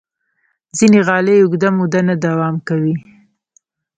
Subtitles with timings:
[0.77, 2.95] ځینې غالۍ اوږده موده نه دوام کوي.